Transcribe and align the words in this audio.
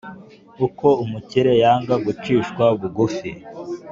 Uko 0.65 0.87
umukire 1.03 1.51
yanga 1.61 1.95
gucishwa 2.05 2.63
bugufi, 2.79 3.29